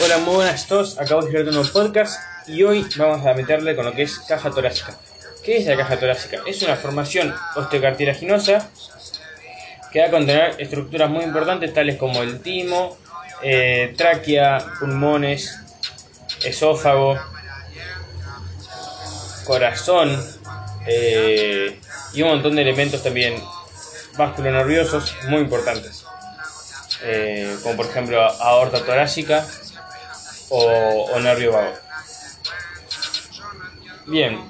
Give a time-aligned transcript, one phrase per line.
[0.00, 0.98] Hola, muy buenas a todos.
[1.00, 4.20] Acabo de crear un nuevo podcast y hoy vamos a meterle con lo que es
[4.20, 4.96] caja torácica.
[5.44, 6.38] ¿Qué es la caja torácica?
[6.46, 8.70] Es una formación osteocartilaginosa
[9.92, 12.96] que va a contener estructuras muy importantes tales como el timo,
[13.42, 15.58] eh, tráquea, pulmones,
[16.44, 17.18] esófago,
[19.44, 20.16] corazón
[20.86, 21.80] eh,
[22.14, 23.42] y un montón de elementos también
[24.38, 26.04] nerviosos muy importantes.
[27.02, 29.46] Eh, como por ejemplo aorta torácica
[30.50, 31.74] o, nervio vago.
[34.06, 34.40] Bien,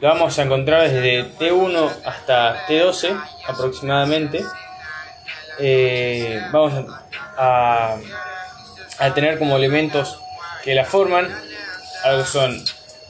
[0.00, 4.44] lo vamos a encontrar desde T1 hasta T12 aproximadamente.
[5.58, 6.72] Eh, vamos
[7.36, 7.96] a,
[8.98, 10.18] a, tener como elementos
[10.62, 11.28] que la forman,
[12.04, 12.62] algo son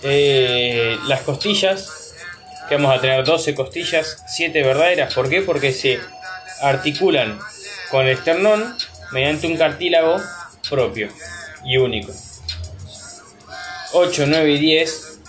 [0.03, 2.15] eh, las costillas,
[2.69, 5.15] que vamos a tener 12 costillas, 7 verdaderas.
[5.15, 5.43] ¿Por qué?
[5.43, 6.01] Porque se
[6.63, 7.39] articulan
[7.91, 8.77] con el esternón
[9.13, 10.17] mediante un cartílago
[10.69, 11.09] propio
[11.65, 12.13] y único.
[13.93, 15.21] 8, 9 y 10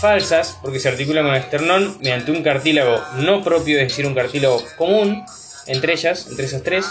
[0.00, 4.14] falsas porque se articulan con el esternón mediante un cartílago no propio, es decir, un
[4.14, 5.24] cartílago común
[5.66, 6.86] entre ellas, entre esas tres.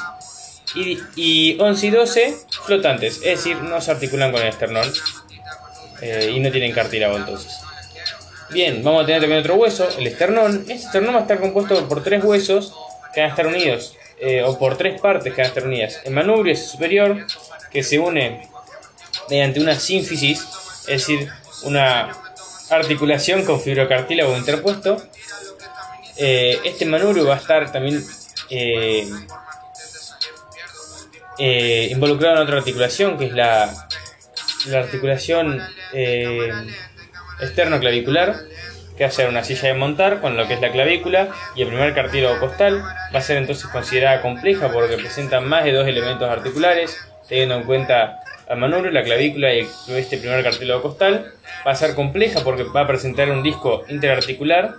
[0.75, 4.87] Y, y 11 y 12 flotantes, es decir, no se articulan con el esternón
[6.01, 7.59] eh, y no tienen cartílago entonces.
[8.51, 10.61] Bien, vamos a tener también otro hueso, el esternón.
[10.61, 12.73] Este esternón va a estar compuesto por tres huesos
[13.13, 16.01] que van a estar unidos, eh, o por tres partes que van a estar unidas.
[16.05, 17.25] El manubrio es superior,
[17.71, 18.47] que se une
[19.29, 20.45] mediante una sínfisis,
[20.87, 21.29] es decir,
[21.63, 22.09] una
[22.69, 24.97] articulación con fibrocartílago interpuesto.
[26.17, 28.03] Eh, este manubrio va a estar también
[31.91, 33.87] involucrado en otra articulación, que es la
[34.67, 35.61] la articulación
[35.93, 36.51] eh,
[37.39, 38.35] externo-clavicular,
[38.97, 41.61] que va a ser una silla de montar con lo que es la clavícula y
[41.61, 42.81] el primer cartílago costal.
[43.13, 46.97] Va a ser entonces considerada compleja porque presenta más de dos elementos articulares,
[47.29, 51.33] teniendo en cuenta el manubrio, la clavícula y este primer cartílago costal.
[51.65, 54.75] Va a ser compleja porque va a presentar un disco interarticular.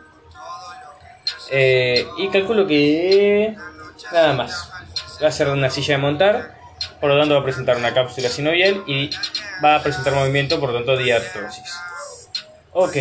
[1.51, 3.55] Eh, y calculo que
[4.13, 4.71] nada más.
[5.23, 6.61] Va a ser una silla de montar
[7.01, 9.11] por lo tanto va a presentar una cápsula sinovial y
[9.65, 11.77] va a presentar movimiento, por lo tanto diartrosis.
[12.73, 12.97] Ok.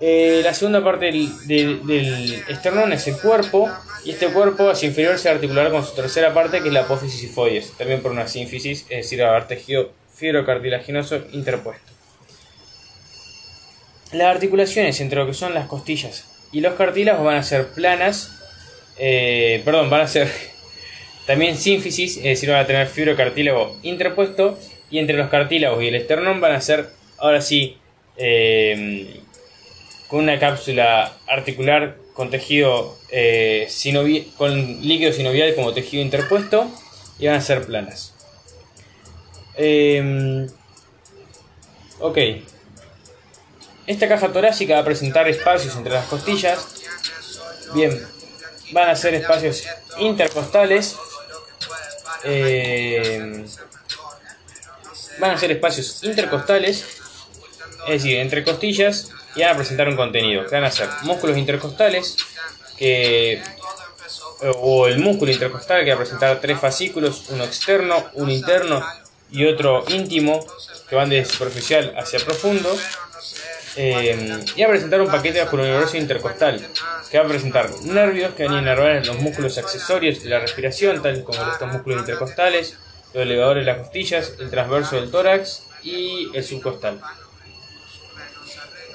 [0.00, 3.70] Eh, la segunda parte del, esternón es el cuerpo,
[4.04, 7.20] y este cuerpo hacia inferior se articulará con su tercera parte, que es la apófisis
[7.20, 11.92] sifoides, también por una sínfisis, es decir, haber tejido fibrocartilaginoso interpuesto.
[14.12, 18.30] Las articulaciones entre lo que son las costillas y los cartílagos van a ser planas,
[18.98, 20.30] eh, perdón, van a ser
[21.26, 24.58] también sínfisis, es decir, van a tener fibrocartílago interpuesto
[24.90, 27.76] y entre los cartílagos y el esternón van a ser, ahora sí,
[28.16, 29.20] eh,
[30.18, 33.68] una cápsula articular con tejido eh,
[34.36, 36.70] con líquido sinovial como tejido interpuesto
[37.18, 38.14] y van a ser planas.
[39.56, 40.48] Em,
[42.00, 42.18] ok.
[43.86, 46.66] Esta caja torácica va a presentar espacios entre las costillas.
[47.74, 48.00] Bien,
[48.72, 49.64] van a ser espacios
[49.98, 50.96] intercostales
[52.24, 53.44] eh,
[55.18, 56.84] van a ser espacios intercostales,
[57.88, 61.36] es decir, entre costillas, y van a presentar un contenido, que van a ser músculos
[61.36, 62.16] intercostales,
[62.76, 63.42] que,
[64.60, 68.84] o el músculo intercostal, que va a presentar tres fascículos, uno externo, uno interno
[69.30, 70.44] y otro íntimo,
[70.88, 72.76] que van de superficial hacia profundo.
[73.76, 76.64] Eh, y va a presentar un paquete vascular intercostal
[77.10, 81.02] que va a presentar nervios que van a inervar los músculos accesorios de la respiración,
[81.02, 82.76] tal como estos músculos intercostales,
[83.12, 87.00] los elevadores de las costillas, el transverso del tórax y el subcostal.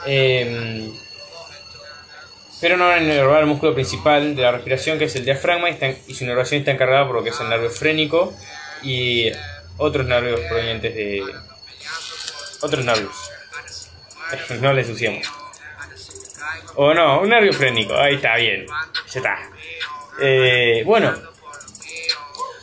[0.05, 0.93] Em,
[2.61, 5.69] pero no van a inervar el músculo principal de la respiración, que es el diafragma,
[5.69, 8.33] y, su inervación está encargada por lo que es el nervio frénico
[8.83, 9.31] y
[9.77, 11.23] otros nervios provenientes de
[12.61, 13.15] otros nervios.
[14.61, 15.25] no le ensuciamos.
[16.75, 17.93] O no, un nervio frénico.
[17.95, 18.65] Ahí está, bien.
[19.11, 19.37] Ya está.
[20.21, 21.13] Eh, bueno,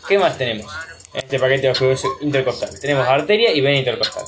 [0.06, 0.70] ¿qué más tenemos?
[1.12, 2.78] Este paquete de intercostal.
[2.78, 4.24] Tenemos arteria y vena intercostal.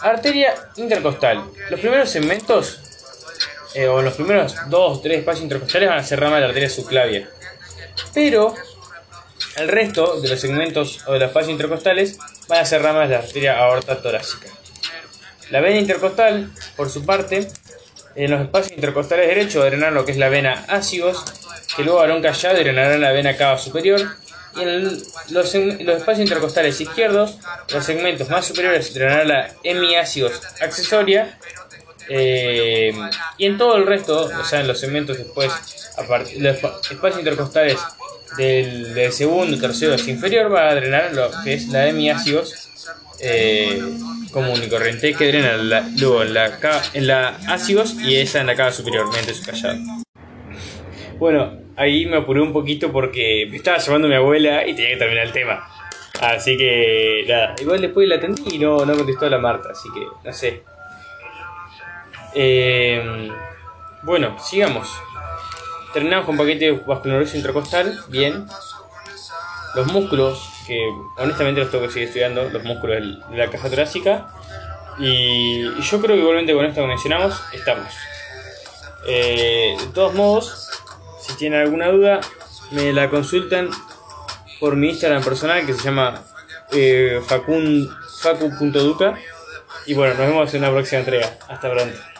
[0.00, 1.42] Arteria intercostal.
[1.70, 2.80] Los primeros segmentos,
[3.74, 6.70] eh, o los primeros dos tres espacios intercostales van a ser ramas de la arteria
[6.70, 7.28] subclavia.
[8.12, 8.54] Pero
[9.56, 13.14] el resto de los segmentos o de los espacios intercostales van a ser ramas de
[13.14, 14.48] la arteria aorta torácica.
[15.50, 17.48] La vena intercostal, por su parte,
[18.16, 21.24] en los espacios intercostales derechos drenar lo que es la vena ácigos,
[21.76, 24.00] que luego hará un callado y drenará la vena cava superior.
[24.56, 24.84] Y en
[25.30, 27.38] los, espacios intercostales izquierdos,
[27.72, 31.38] los segmentos más superiores drenará la hemiácigos accesoria.
[32.08, 32.94] Eh,
[33.36, 35.52] y en todo el resto, o sea, en los segmentos después,
[36.38, 36.56] los
[36.90, 37.78] espacios intercostales
[38.36, 42.70] del, del segundo, tercero hacia inferior va a drenar lo que es la hemiácidos
[43.20, 43.82] eh,
[44.30, 46.58] común y corriente que drena la- luego en la,
[46.92, 49.78] en la ácidos y esa en la cava superior mediante su callado.
[51.18, 54.96] Bueno, ahí me apuré un poquito porque me estaba llamando mi abuela y tenía que
[54.96, 55.68] terminar el tema.
[56.20, 60.06] Así que nada, igual después la atendí y no, no contestó la Marta, así que
[60.24, 60.62] no sé.
[62.34, 63.30] Eh,
[64.02, 64.88] bueno, sigamos.
[65.92, 68.46] Terminamos con paquete vasculonoso intracostal, bien.
[69.74, 70.78] Los músculos, que
[71.18, 74.28] honestamente los tengo que seguir estudiando, los músculos de la caja torácica.
[74.98, 77.92] Y, y yo creo que igualmente con esto que mencionamos, estamos.
[79.06, 80.65] Eh, de todos modos,
[81.36, 82.20] si tienen alguna duda,
[82.70, 83.68] me la consultan
[84.58, 86.22] por mi Instagram personal que se llama
[86.72, 89.18] eh, facu.duca.
[89.86, 91.38] Y bueno, nos vemos en una próxima entrega.
[91.48, 92.15] Hasta pronto.